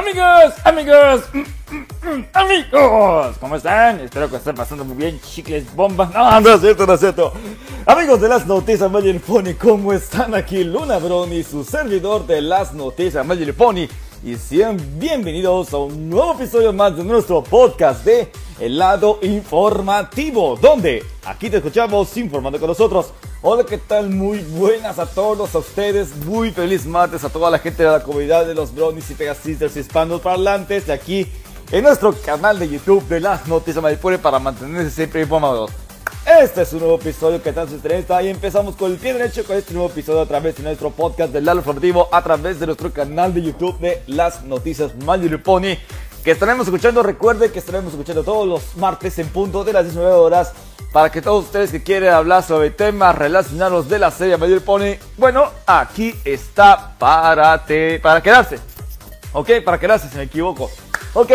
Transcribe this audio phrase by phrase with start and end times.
[0.00, 1.38] Amigos, amigos, mm,
[1.74, 4.00] mm, mm, amigos, ¿cómo están?
[4.00, 6.10] Espero que estén pasando muy bien, chicles, bombas.
[6.14, 7.34] No, no es cierto, no es cierto.
[7.84, 10.34] Amigos de las noticias Magic Pony, ¿cómo están?
[10.34, 13.88] Aquí Luna Brony, su servidor de las noticias Magic Pony.
[14.24, 20.56] Y sean bienvenidos a un nuevo episodio más de nuestro podcast de El lado informativo,
[20.56, 23.12] donde aquí te escuchamos informando con nosotros.
[23.42, 24.10] Hola, ¿qué tal?
[24.10, 26.14] Muy buenas a todos, a ustedes.
[26.26, 29.78] Muy feliz martes a toda la gente de la comunidad de los Brownies y Pegasisters
[29.78, 31.26] hispanos parlantes de aquí
[31.72, 35.70] en nuestro canal de YouTube de las noticias Maripure para mantenerse siempre informados.
[36.26, 39.56] Este es un nuevo episodio que tanto estrena y empezamos con el pie derecho con
[39.56, 42.92] este nuevo episodio a través de nuestro podcast del Lalo Informativo, a través de nuestro
[42.92, 45.78] canal de YouTube de las noticias My Pony
[46.24, 47.02] que estaremos escuchando.
[47.02, 50.52] Recuerde que estaremos escuchando todos los martes en punto de las 19 horas
[50.92, 54.96] para que todos ustedes que quieren hablar sobre temas relacionados de la serie My Pony,
[55.16, 58.58] bueno, aquí está para, te, para quedarse.
[59.32, 60.68] Ok, para quedarse, si me equivoco.
[61.14, 61.30] Ok,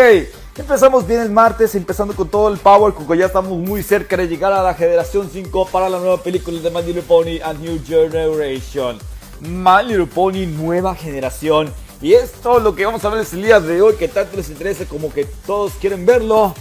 [0.56, 4.28] empezamos bien el martes, empezando con todo el power, porque ya estamos muy cerca de
[4.28, 7.80] llegar a la generación 5 para la nueva película de My Little Pony A New
[7.84, 8.98] Generation.
[9.40, 11.72] My Little Pony Nueva Generación.
[12.02, 14.84] Y es lo que vamos a ver el día de hoy, que tanto les interesa
[14.84, 16.54] como que todos quieren verlo,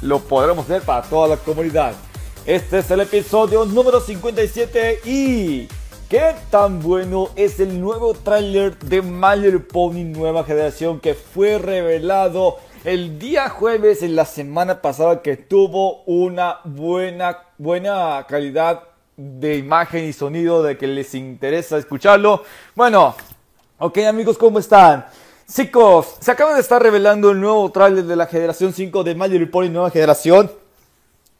[0.00, 1.92] lo podremos ver para toda la comunidad.
[2.46, 5.68] Este es el episodio número 57 y...
[6.08, 12.56] ¿Qué tan bueno es el nuevo tráiler de Little Pony Nueva Generación que fue revelado
[12.84, 18.84] el día jueves en la semana pasada que tuvo una buena, buena calidad
[19.18, 22.42] de imagen y sonido de que les interesa escucharlo?
[22.74, 23.14] Bueno,
[23.78, 25.06] ok amigos, ¿cómo están?
[25.50, 29.46] Chicos, se acaba de estar revelando el nuevo tráiler de la generación 5 de Little
[29.46, 30.50] Pony Nueva Generación.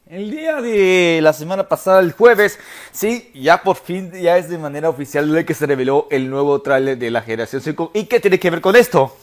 [0.07, 2.57] El día de la semana pasada, el jueves,
[2.91, 6.61] sí, ya por fin, ya es de manera oficial de que se reveló el nuevo
[6.61, 7.91] tráiler de la generación 5.
[7.93, 9.15] ¿Y qué tiene que ver con esto?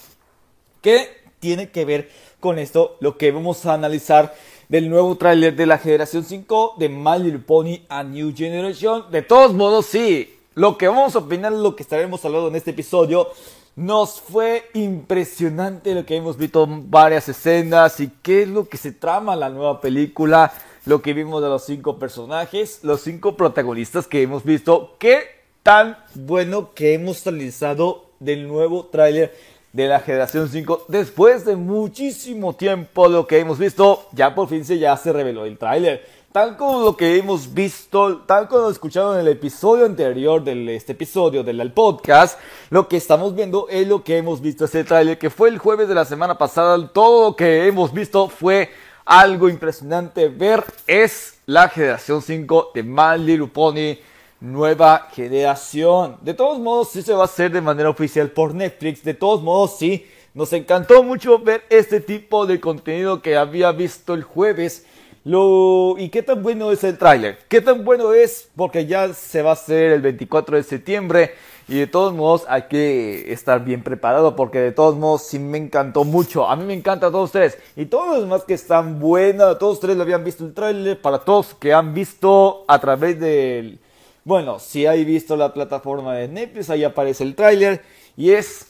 [0.83, 2.98] ¿Qué tiene que ver con esto?
[3.00, 4.34] Lo que vamos a analizar
[4.69, 9.10] del nuevo tráiler de la generación 5 de My Little Pony A New Generation.
[9.10, 12.70] De todos modos, sí, lo que vamos a opinar lo que estaremos hablando en este
[12.70, 13.28] episodio.
[13.76, 18.92] Nos fue impresionante lo que hemos visto varias escenas y qué es lo que se
[18.92, 20.52] trama la nueva película
[20.86, 24.94] lo que vimos de los cinco personajes, los cinco protagonistas que hemos visto.
[24.98, 25.24] Qué
[25.62, 29.34] tan bueno que hemos analizado del nuevo tráiler
[29.76, 34.64] de la generación 5 después de muchísimo tiempo lo que hemos visto ya por fin
[34.64, 36.02] se ya se reveló el tráiler
[36.36, 40.76] tal como lo que hemos visto tal como lo escucharon en el episodio anterior de
[40.76, 42.38] este episodio del podcast
[42.69, 45.88] lo que estamos viendo es lo que hemos visto ese tráiler que fue el jueves
[45.88, 48.69] de la semana pasada todo lo que hemos visto fue
[49.06, 53.97] algo impresionante ver es la generación 5 de My Little Pony
[54.38, 56.18] nueva generación.
[56.20, 59.03] De todos modos, sí se va a hacer de manera oficial por Netflix.
[59.03, 64.12] De todos modos, sí, nos encantó mucho ver este tipo de contenido que había visto
[64.12, 64.84] el jueves.
[65.28, 67.38] ¿Y qué tan bueno es el tráiler?
[67.48, 68.48] ¿Qué tan bueno es?
[68.54, 71.32] Porque ya se va a hacer el 24 de septiembre.
[71.66, 75.59] Y de todos modos hay que estar bien preparado porque de todos modos sí me
[75.59, 76.48] encantó mucho.
[76.48, 77.59] A mí me encanta todos ustedes.
[77.75, 81.00] Y todos los demás que están buenos, todos ustedes lo habían visto el tráiler.
[81.00, 83.81] Para todos que han visto a través del...
[84.22, 87.82] Bueno, si hay visto la plataforma de Netflix, ahí aparece el tráiler.
[88.16, 88.69] Y es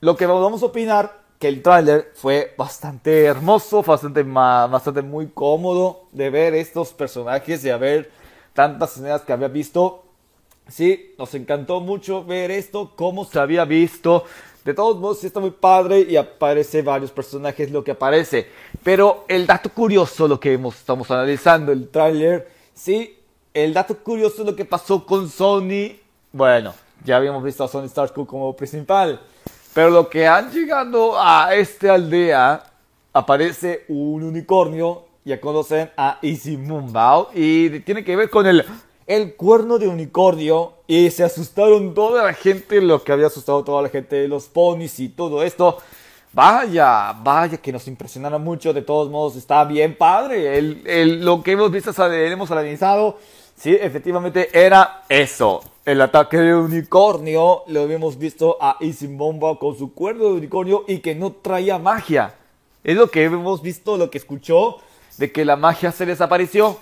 [0.00, 6.04] lo que vamos a opinar, que el tráiler fue bastante hermoso, bastante, bastante muy cómodo
[6.12, 8.12] de ver estos personajes y a ver
[8.54, 10.04] tantas escenas que había visto
[10.70, 14.24] Sí, nos encantó mucho ver esto, cómo se había visto.
[14.64, 18.46] De todos modos, sí está muy padre y aparece varios personajes lo que aparece.
[18.84, 23.18] Pero el dato curioso, lo que estamos analizando, el tráiler, sí,
[23.52, 25.96] el dato curioso lo que pasó con Sony.
[26.30, 26.72] Bueno,
[27.04, 29.20] ya habíamos visto a Sony Stark como principal.
[29.72, 32.64] Pero lo que han llegado a esta aldea,
[33.12, 36.18] aparece un unicornio, ya conocen a
[36.58, 38.64] Moonbao, y tiene que ver con el
[39.10, 43.82] el cuerno de unicornio y se asustaron toda la gente, lo que había asustado toda
[43.82, 45.78] la gente de los ponis y todo esto.
[46.32, 50.56] Vaya, vaya que nos impresionaron mucho, de todos modos está bien padre.
[50.56, 53.18] El, lo que hemos visto, hemos analizado,
[53.60, 55.62] sí, efectivamente era eso.
[55.84, 60.84] El ataque de unicornio, lo habíamos visto a Easy Bomba con su cuerno de unicornio
[60.88, 62.34] y que no traía magia.
[62.82, 64.78] Es lo que hemos visto, lo que escuchó,
[65.18, 66.78] de que la magia se desapareció.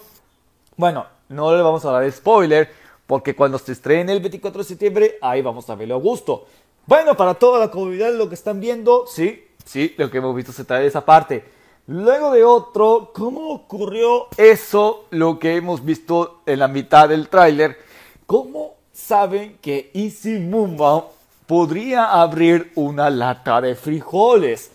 [0.76, 2.70] Bueno, no le vamos a dar spoiler,
[3.06, 6.46] porque cuando se estrene el 24 de septiembre, ahí vamos a verlo a gusto.
[6.86, 10.52] Bueno, para toda la comunidad, lo que están viendo, sí, sí, lo que hemos visto
[10.52, 11.57] se trae de esa parte.
[11.88, 15.06] Luego de otro, ¿cómo ocurrió eso?
[15.08, 17.78] Lo que hemos visto en la mitad del tráiler.
[18.26, 21.06] ¿Cómo saben que Easy Mumba
[21.46, 24.70] podría abrir una lata de frijoles?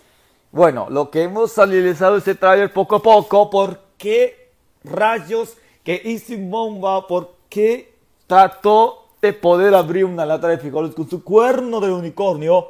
[0.52, 4.50] Bueno, lo que hemos analizado este tráiler poco a poco, ¿por qué
[4.84, 7.94] rayos que Easy Mumba, por qué
[8.26, 12.70] trató de poder abrir una lata de frijoles con su cuerno de unicornio.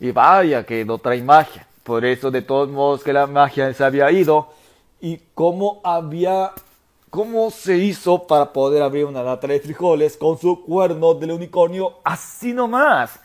[0.00, 1.65] Y vaya que no trae magia.
[1.86, 4.48] Por eso de todos modos que la magia se había ido.
[5.00, 6.50] Y cómo había...
[7.10, 11.94] ¿Cómo se hizo para poder abrir una lata de frijoles con su cuerno del unicornio
[12.02, 13.20] así nomás?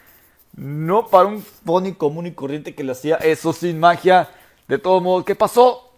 [0.55, 4.29] No para un pony común y corriente que le hacía eso sin magia.
[4.67, 5.89] De todos modos, ¿qué pasó?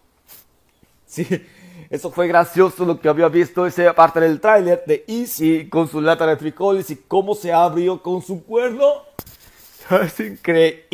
[1.05, 1.27] Sí,
[1.91, 6.01] eso fue gracioso lo que había visto esa parte del tráiler de Easy con su
[6.01, 9.03] lata de frijoles y cómo se abrió con su cuerno.
[10.01, 10.93] Es increíble.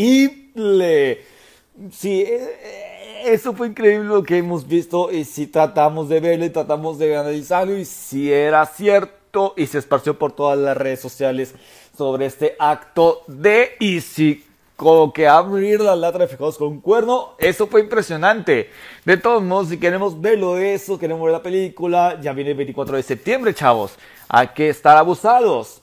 [1.91, 6.45] Sí, eh, eh, eso fue increíble lo que hemos visto y si tratamos de verlo
[6.45, 10.99] y tratamos de analizarlo y si era cierto y se esparció por todas las redes
[10.99, 11.55] sociales
[11.97, 14.43] sobre este acto de Easy
[14.79, 18.69] como que abrir la lata de frijoles con un cuerno, eso fue impresionante.
[19.03, 22.95] De todos modos, si queremos verlo eso, queremos ver la película, ya viene el 24
[22.95, 23.95] de septiembre, chavos.
[24.29, 25.81] Hay que estar abusados.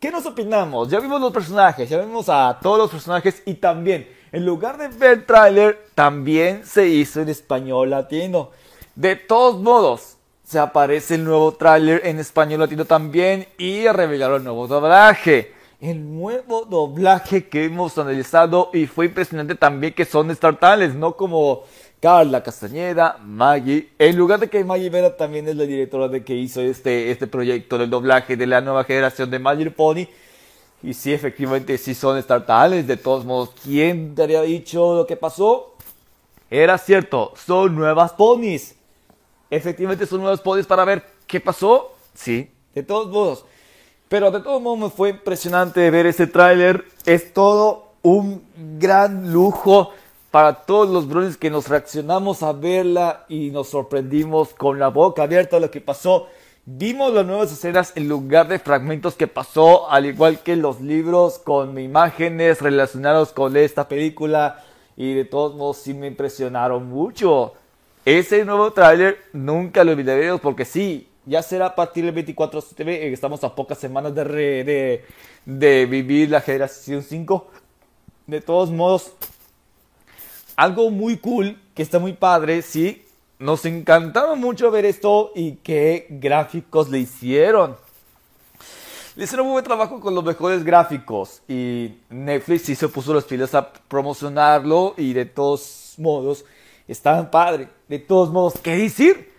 [0.00, 0.90] ¿Qué nos opinamos?
[0.90, 4.88] Ya vimos los personajes, ya vimos a todos los personajes y también, en lugar de
[4.88, 8.50] ver tráiler, también se hizo en español latino.
[8.94, 14.44] De todos modos, se aparece el nuevo tráiler en español latino también y revelaron el
[14.44, 15.52] nuevo doblaje
[15.82, 21.64] el nuevo doblaje que hemos analizado y fue impresionante también que son estatales, no como
[22.00, 23.88] Carla Castañeda, Maggie.
[23.98, 27.26] En lugar de que Maggie Vera también es la directora de que hizo este, este
[27.26, 30.06] proyecto del doblaje de la nueva generación de Magic Pony.
[30.82, 32.86] Y sí, efectivamente, sí son estatales.
[32.86, 35.74] De todos modos, ¿quién te había dicho lo que pasó?
[36.50, 38.74] Era cierto, son nuevas ponies.
[39.48, 41.92] Efectivamente, son nuevas ponies para ver qué pasó.
[42.14, 43.44] Sí, de todos modos.
[44.08, 46.84] Pero de todos modos me fue impresionante ver ese tráiler.
[47.06, 48.44] Es todo un
[48.78, 49.92] gran lujo
[50.30, 55.22] para todos los brothers que nos reaccionamos a verla y nos sorprendimos con la boca
[55.22, 56.28] abierta a lo que pasó.
[56.64, 61.40] Vimos las nuevas escenas en lugar de fragmentos que pasó, al igual que los libros
[61.40, 64.64] con imágenes relacionados con esta película.
[64.96, 67.54] Y de todos modos sí me impresionaron mucho.
[68.04, 72.66] Ese nuevo tráiler nunca lo olvidaremos porque sí, ya será a partir del 24 de
[72.68, 75.04] septiembre, eh, estamos a pocas semanas de, de,
[75.44, 77.50] de vivir la generación 5.
[78.28, 79.12] De todos modos,
[80.54, 83.04] algo muy cool, que está muy padre, sí.
[83.42, 87.76] Nos encantaron mucho ver esto y qué gráficos le hicieron.
[89.16, 93.24] Le hicieron un buen trabajo con los mejores gráficos y Netflix sí se puso las
[93.24, 96.44] pilas a promocionarlo y de todos modos,
[96.86, 97.68] estaban padre.
[97.88, 99.32] De todos modos, ¿qué decir?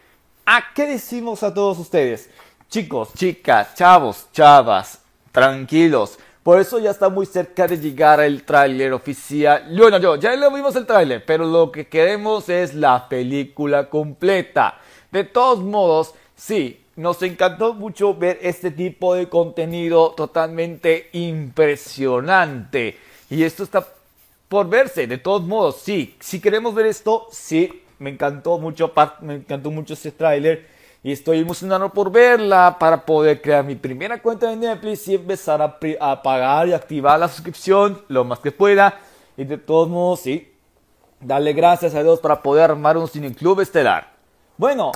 [0.45, 2.29] ¿A qué decimos a todos ustedes?
[2.69, 4.99] Chicos, chicas, chavos, chavas,
[5.31, 6.19] tranquilos.
[6.43, 9.65] Por eso ya está muy cerca de llegar el tráiler oficial.
[9.77, 14.77] Bueno, yo, ya lo vimos el tráiler, pero lo que queremos es la película completa.
[15.09, 22.97] De todos modos, sí, nos encantó mucho ver este tipo de contenido totalmente impresionante.
[23.29, 23.87] Y esto está
[24.49, 25.07] por verse.
[25.07, 29.93] De todos modos, sí, si queremos ver esto, sí, me encantó mucho, me encantó mucho
[29.93, 30.72] este tráiler
[31.03, 35.61] y estoy emocionado por verla para poder crear mi primera cuenta de Netflix y empezar
[35.61, 39.01] a, pagar y activar la suscripción lo más que pueda.
[39.35, 40.53] Y de todos modos, sí,
[41.19, 44.13] darle gracias a Dios para poder armar un cine club estelar.
[44.55, 44.93] Bueno,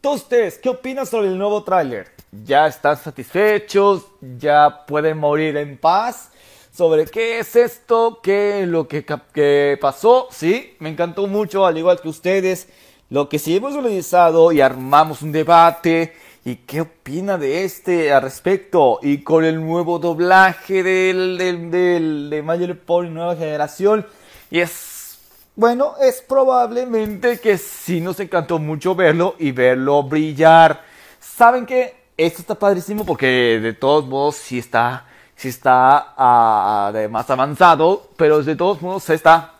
[0.00, 2.08] todos ustedes, ¿qué opinan sobre el nuevo tráiler?
[2.32, 4.06] ¿Ya están satisfechos?
[4.38, 6.30] ¿Ya pueden morir en paz?
[6.72, 10.28] sobre qué es esto, qué es lo que, que pasó.
[10.30, 12.68] Sí, me encantó mucho, al igual que ustedes,
[13.10, 16.14] lo que sí hemos organizado y armamos un debate.
[16.44, 18.98] ¿Y qué opina de este al respecto?
[19.02, 24.06] Y con el nuevo doblaje del, del, del de Mayor Pony Nueva Generación.
[24.50, 25.18] Y es,
[25.54, 30.82] bueno, es probablemente que sí nos encantó mucho verlo y verlo brillar.
[31.20, 31.96] ¿Saben qué?
[32.16, 35.06] Esto está padrísimo porque de todos modos sí está
[35.40, 39.54] si está uh, de más avanzado, pero de todos modos está.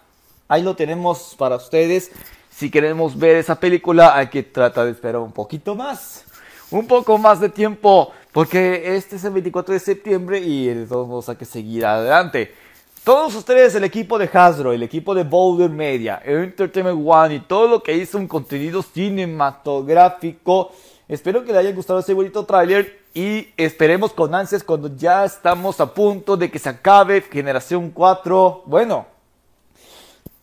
[0.47, 2.11] Ahí lo tenemos para ustedes.
[2.61, 6.25] Si queremos ver esa película, hay que tratar de esperar un poquito más.
[6.71, 11.09] Un poco más de tiempo, porque este es el 24 de septiembre y de todos
[11.09, 12.55] modos hay que seguir adelante.
[13.03, 17.67] todos ustedes, el equipo de Hasbro, el equipo de Boulder Media, Entertainment One y todo
[17.67, 20.73] lo que hizo un contenido cinematográfico,
[21.09, 25.81] espero que les haya gustado ese bonito tráiler y esperemos con ansias cuando ya estamos
[25.81, 28.65] a punto de que se acabe Generación 4.
[28.67, 29.07] Bueno,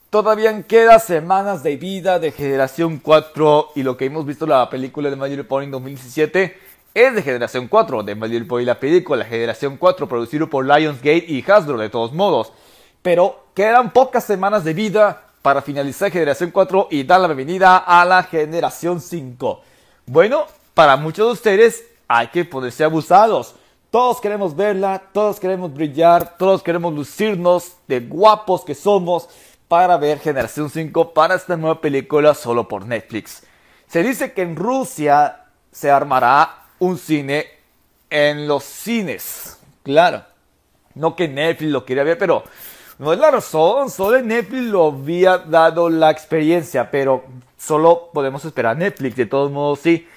[0.09, 4.69] todavía quedan semanas de vida de Generación 4 y lo que hemos visto en la
[4.69, 6.57] película de My Little Pony en 2017
[6.93, 11.43] es de Generación 4, de My Pony la película, Generación 4, producido por Lionsgate y
[11.47, 12.53] Hasbro de todos modos.
[13.01, 18.03] Pero quedan pocas semanas de vida para finalizar Generación 4 y dar la bienvenida a
[18.05, 19.61] la Generación 5.
[20.07, 23.55] Bueno, para muchos de ustedes hay que ponerse abusados.
[23.91, 29.29] Todos queremos verla, todos queremos brillar, todos queremos lucirnos de guapos que somos
[29.67, 33.43] para ver Generación 5 para esta nueva película solo por Netflix.
[33.87, 37.47] Se dice que en Rusia se armará un cine
[38.09, 39.57] en los cines.
[39.83, 40.23] Claro,
[40.95, 42.43] no que Netflix lo quería ver, pero
[42.97, 43.89] no es la razón.
[43.89, 47.25] Solo Netflix lo había dado la experiencia, pero
[47.57, 49.15] solo podemos esperar a Netflix.
[49.15, 50.07] De todos modos, sí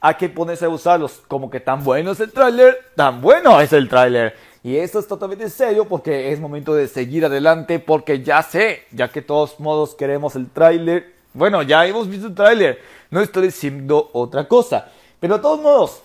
[0.00, 1.22] hay que ponerse a usarlos.
[1.28, 4.34] Como que tan bueno es el tráiler, tan bueno es el tráiler.
[4.62, 9.08] Y esto es totalmente serio porque es momento de seguir adelante porque ya sé, ya
[9.08, 11.14] que todos modos queremos el tráiler.
[11.32, 14.88] Bueno, ya hemos visto el tráiler, no estoy diciendo otra cosa.
[15.18, 16.02] Pero de todos modos,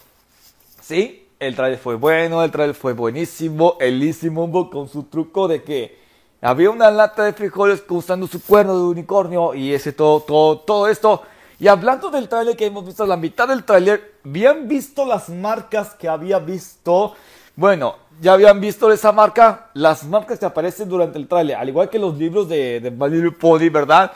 [0.82, 5.98] sí, el tráiler fue bueno, el tráiler fue buenísimo, elísimo con su truco de que
[6.42, 10.88] había una lata de frijoles usando su cuerno de unicornio y ese todo, todo, todo
[10.88, 11.24] esto
[11.60, 15.94] y hablando del tráiler que hemos visto, la mitad del tráiler, ¿habían visto las marcas
[15.96, 17.16] que había visto?
[17.56, 21.90] Bueno, ya habían visto esa marca, las marcas que aparecen durante el tráiler, al igual
[21.90, 24.12] que los libros de, de Pony, ¿verdad?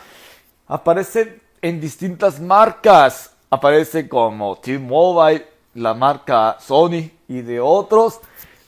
[0.67, 3.31] Aparecen en distintas marcas.
[3.49, 8.19] Aparece como T-Mobile, la marca Sony y de otros.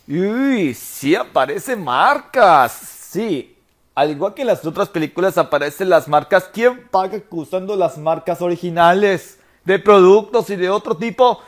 [0.08, 2.72] Uy, sí aparecen marcas.
[2.72, 3.58] Sí,
[3.94, 8.42] al igual que en las otras películas aparecen las marcas, ¿quién paga usando las marcas
[8.42, 11.40] originales de productos y de otro tipo?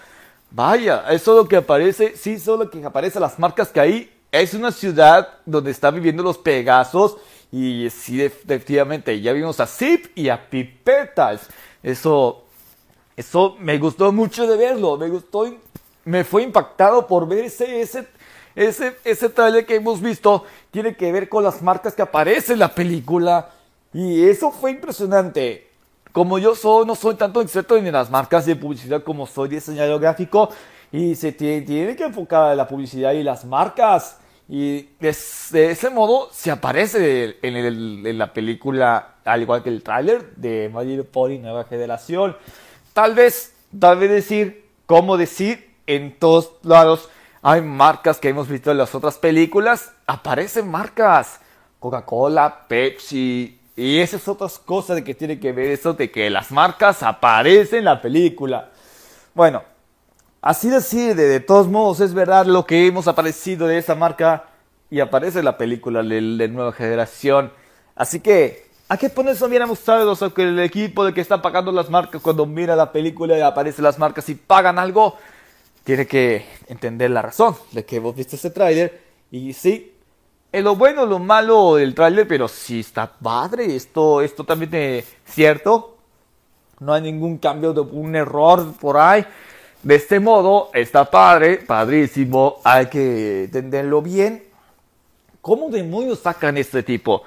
[0.55, 4.53] Vaya, eso es lo que aparece, sí, solo que aparece las marcas que ahí es
[4.53, 7.17] una ciudad donde están viviendo los Pegasos
[7.51, 11.48] y sí, efectivamente, ya vimos a Zip y a Pipetas.
[11.81, 12.43] Eso,
[13.17, 15.51] eso me gustó mucho de verlo, me gustó,
[16.05, 18.07] me fue impactado por ver ese, ese
[18.55, 22.60] ese, ese trailer que hemos visto tiene que ver con las marcas que aparecen en
[22.60, 23.50] la película.
[23.93, 25.69] Y eso fue impresionante.
[26.13, 30.00] Como yo soy, no soy tanto experto en las marcas de publicidad como soy diseñador
[30.00, 30.50] gráfico.
[30.91, 34.20] Y se tiene, que enfocar en la publicidad y las marcas.
[34.48, 40.36] Y de, ese modo se aparece en, en, la película, al igual que el tráiler
[40.36, 42.38] de Magic Pony Nueva Generación.
[42.93, 47.10] Tal vez, tal vez decir, cómo decir en todos lados
[47.46, 49.91] hay marcas que hemos visto en las otras películas.
[50.08, 51.41] Aparecen marcas.
[51.79, 53.60] Coca-Cola, Pepsi.
[53.75, 57.79] Y esas otras cosas de que tiene que ver eso de que las marcas aparecen
[57.79, 58.69] en la película.
[59.33, 59.63] Bueno,
[60.41, 64.45] así decir, de, de todos modos es verdad lo que hemos aparecido de esa marca
[64.89, 67.51] y aparece en la película de, nueva generación.
[67.95, 71.71] Así que ¿A qué ponerse bien ajustados o que el equipo de que está pagando
[71.71, 75.17] las marcas cuando mira la película y aparecen las marcas y pagan algo?
[75.83, 79.01] tiene que entender la razón de que vos viste ese tráiler
[79.31, 79.92] y sí,
[80.53, 85.98] es lo bueno, lo malo del tráiler, pero sí está padre, esto es totalmente cierto,
[86.79, 89.25] no hay ningún cambio de un error por ahí.
[89.81, 94.43] De este modo, está padre, padrísimo, hay que entenderlo bien.
[95.41, 97.24] ¿Cómo demonios sacan este tipo?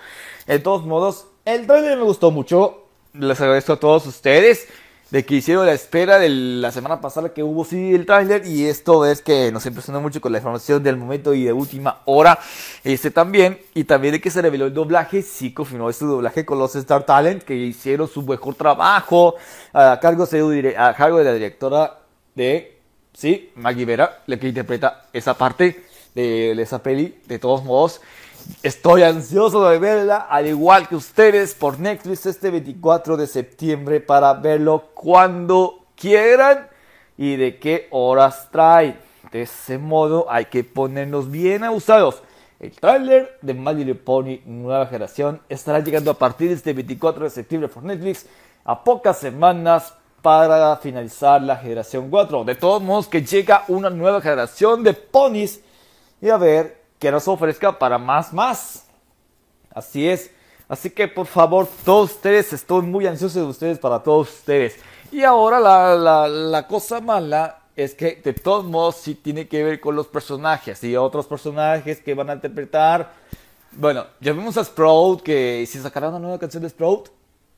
[0.47, 2.85] De todos modos, el trailer me gustó mucho.
[3.12, 4.68] Les agradezco a todos ustedes
[5.10, 8.66] de que hicieron la espera de la semana pasada que hubo sí el tráiler y
[8.66, 12.38] esto es que nos impresionó mucho con la información del momento y de última hora
[12.82, 16.58] este también y también de que se reveló el doblaje sí confirmó este doblaje con
[16.58, 19.36] los Star Talent que hicieron su mejor trabajo
[19.72, 21.98] a cargo de, a cargo de la directora
[22.34, 22.78] de
[23.12, 25.84] sí Maggie Vera la que interpreta esa parte
[26.16, 28.00] de, de esa peli de todos modos
[28.62, 34.34] Estoy ansioso de verla, al igual que ustedes, por Netflix este 24 de septiembre para
[34.34, 36.68] verlo cuando quieran
[37.16, 38.98] y de qué horas trae.
[39.30, 42.22] De ese modo hay que ponernos bien abusados.
[42.58, 47.24] El tráiler de My Little Pony Nueva Generación estará llegando a partir de este 24
[47.24, 48.26] de septiembre por Netflix
[48.64, 52.44] a pocas semanas para finalizar la generación 4.
[52.44, 55.60] De todos modos que llega una nueva generación de ponies
[56.20, 58.86] y a ver que nos ofrezca para más, más.
[59.74, 60.30] Así es.
[60.68, 64.76] Así que por favor, todos ustedes, estoy muy ansioso de ustedes para todos ustedes.
[65.12, 69.80] Y ahora la, la, cosa mala es que de todos modos sí tiene que ver
[69.80, 73.12] con los personajes y otros personajes que van a interpretar
[73.72, 77.10] Bueno, ya a Sprout que si sacará una nueva canción de Sprout,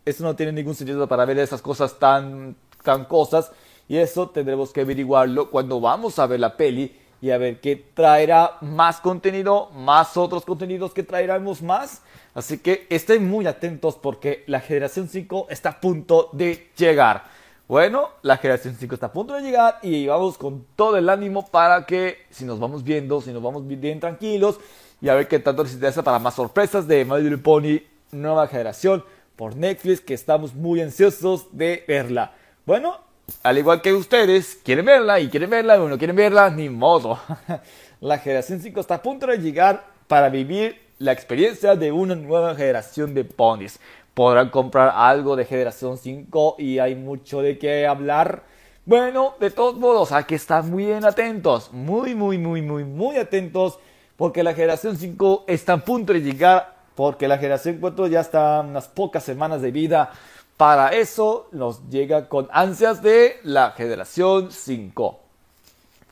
[0.04, 3.50] eso no tiene ningún sentido para ver esas cosas tan, tan cosas.
[3.88, 7.77] Y eso tendremos que averiguarlo cuando vamos a ver la peli y a ver qué
[7.95, 12.03] traerá más contenido, más otros contenidos que traeremos más.
[12.35, 17.25] Así que estén muy atentos porque la generación 5 está a punto de llegar.
[17.67, 21.47] Bueno, la generación 5 está a punto de llegar y vamos con todo el ánimo
[21.47, 24.59] para que si nos vamos viendo, si nos vamos bien tranquilos
[25.01, 28.47] y a ver qué tanto les interesa para más sorpresas de My Little Pony nueva
[28.47, 29.05] generación
[29.37, 32.33] por Netflix que estamos muy ansiosos de verla.
[32.65, 32.99] Bueno,
[33.43, 37.19] al igual que ustedes, quieren verla y quieren verla y no quieren verla, ni modo.
[38.01, 42.55] la generación 5 está a punto de llegar para vivir la experiencia de una nueva
[42.55, 43.79] generación de ponies.
[44.15, 48.43] Podrán comprar algo de generación 5 y hay mucho de qué hablar.
[48.85, 53.17] Bueno, de todos modos, hay que estar muy bien atentos, muy, muy, muy, muy, muy
[53.17, 53.79] atentos,
[54.17, 58.61] porque la generación 5 está a punto de llegar, porque la generación 4 ya está
[58.61, 60.11] unas pocas semanas de vida.
[60.59, 65.21] Para eso nos llega con ansias de la generación 5.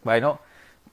[0.03, 0.39] Bueno,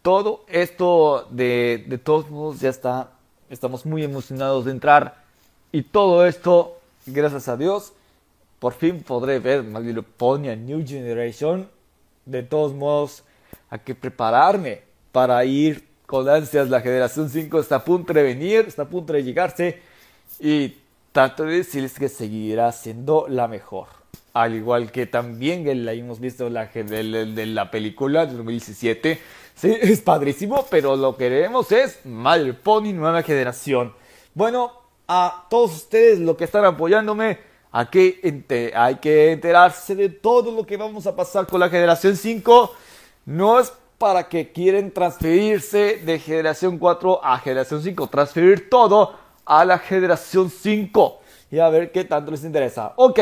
[0.02, 3.12] todo esto de, de todos modos ya está
[3.54, 5.24] Estamos muy emocionados de entrar.
[5.72, 7.94] Y todo esto, gracias a Dios,
[8.58, 9.64] por fin podré ver
[10.18, 11.70] Pony New Generation.
[12.26, 13.24] De todos modos,
[13.70, 14.82] hay que prepararme
[15.12, 16.68] para ir con ansias.
[16.68, 19.82] La generación 5 está a punto de venir, está a punto de llegarse.
[20.40, 20.76] Y
[21.14, 23.88] tanto de decirles que seguirá siendo la mejor.
[24.34, 29.20] Al igual que también la hemos visto la, de, la película de 2017
[29.56, 33.94] Sí, es padrísimo, pero lo que queremos es My Pony Nueva Generación.
[34.34, 34.72] Bueno,
[35.08, 37.40] a todos ustedes lo que están apoyándome,
[37.72, 38.20] aquí
[38.76, 42.74] hay que enterarse de todo lo que vamos a pasar con la generación 5.
[43.26, 49.66] No es para que quieren transferirse de generación 4 a generación 5, transferir todo a
[49.66, 51.20] la generación 5
[51.52, 52.94] y a ver qué tanto les interesa.
[52.96, 53.20] Ok.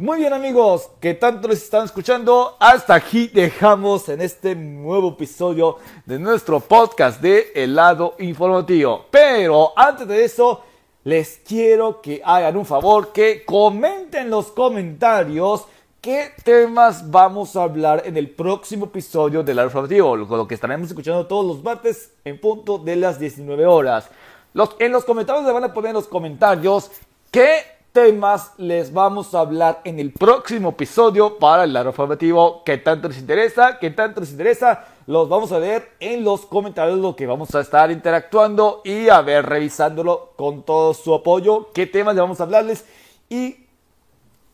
[0.00, 5.76] Muy bien amigos, que tanto les están escuchando, hasta aquí dejamos en este nuevo episodio
[6.06, 9.04] de nuestro podcast de helado informativo.
[9.10, 10.62] Pero antes de eso,
[11.04, 15.66] les quiero que hagan un favor, que comenten en los comentarios
[16.00, 20.88] qué temas vamos a hablar en el próximo episodio del helado informativo, lo que estaremos
[20.88, 24.08] escuchando todos los martes en punto de las 19 horas.
[24.52, 26.90] Los, en los comentarios le van a poner en los comentarios
[27.30, 32.78] qué temas les vamos a hablar en el próximo episodio para el lado formativo que
[32.78, 37.16] tanto les interesa, que tanto les interesa, los vamos a ver en los comentarios lo
[37.16, 42.14] que vamos a estar interactuando y a ver revisándolo con todo su apoyo, qué temas
[42.14, 42.84] le vamos a hablarles
[43.28, 43.66] y,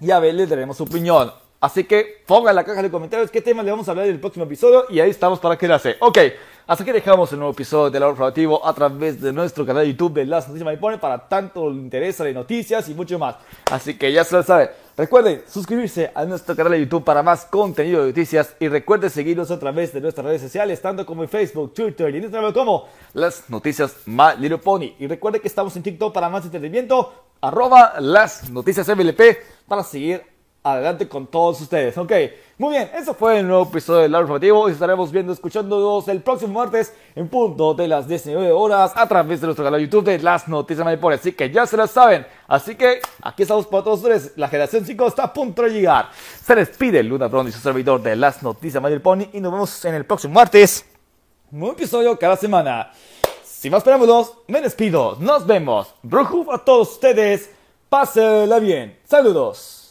[0.01, 1.33] y a ver les daremos su opinión.
[1.61, 4.13] Así que pongan en la caja de comentarios qué temas le vamos a hablar en
[4.13, 5.97] el próximo episodio y ahí estamos para quedarse.
[6.01, 6.19] Ok,
[6.69, 9.93] hasta que dejamos el nuevo episodio del Lado Formativo a través de nuestro canal de
[9.93, 13.37] YouTube de Las Noticias Pone para tanto le interesa de noticias y mucho más.
[13.71, 14.71] Así que ya se lo saben.
[14.97, 19.51] Recuerden suscribirse a nuestro canal de YouTube para más contenido de noticias y recuerden seguirnos
[19.53, 23.49] a través de nuestras redes sociales, tanto como en Facebook, Twitter y Instagram como Las
[23.49, 24.95] Noticias My Little Pony.
[24.99, 29.21] Y recuerden que estamos en TikTok para más entretenimiento, arroba Las Noticias MLP
[29.69, 30.36] para seguir
[30.73, 31.97] adelante con todos ustedes.
[31.97, 32.13] Ok,
[32.59, 36.55] muy bien, eso fue el nuevo episodio del Informativo y estaremos viendo, escuchándonos el próximo
[36.55, 40.19] martes en punto de las 19 horas a través de nuestro canal de YouTube de
[40.19, 41.13] Las Noticias Manipur.
[41.13, 42.27] Así que ya se las saben.
[42.49, 44.33] Así que aquí estamos para todos ustedes.
[44.37, 46.11] La generación 5 está a punto de llegar.
[46.43, 49.95] Se despide Luna Brown y su servidor de Las Noticias Pony y nos vemos en
[49.95, 50.85] el próximo martes.
[51.53, 52.91] Nuevo episodio cada semana.
[53.45, 55.17] Sin más preámbulos, me despido.
[55.21, 55.95] Nos vemos.
[56.03, 57.51] Brujo a todos ustedes.
[57.89, 58.99] Pásenla bien.
[59.05, 59.86] Saludos.